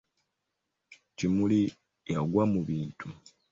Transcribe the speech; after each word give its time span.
Kimuli 1.17 1.61
yagwa 2.13 2.43
mu 2.53 2.61
bintu. 2.67 3.07